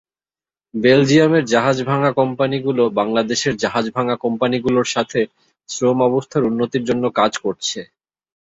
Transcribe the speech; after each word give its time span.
বেলজিয়ামের 0.73 1.43
জাহাজ 1.45 1.77
ভাঙ্গা 1.83 2.11
কোম্পানিগুলো 2.13 2.83
বাংলাদেশের 2.99 3.53
জাহাজ 3.57 3.85
ভাঙ্গা 3.95 4.17
কোম্পানিগুলোর 4.17 4.87
সাথে 4.87 5.19
শ্রম 5.69 5.97
অবস্থার 6.09 6.47
উন্নতির 6.49 6.83
জন্য 6.89 7.03
কাজ 7.19 7.31
করছে। 7.37 7.79